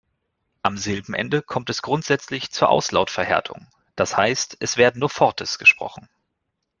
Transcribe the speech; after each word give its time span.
Am 0.63 0.77
Silbenende 0.79 1.43
kommt 1.43 1.69
es 1.69 1.83
grundsätzlich 1.83 2.49
zur 2.49 2.69
Auslautverhärtung, 2.69 3.67
das 3.95 4.17
heißt, 4.17 4.57
es 4.59 4.75
werden 4.77 4.97
nur 4.99 5.11
Fortes 5.11 5.59
gesprochen. 5.59 6.09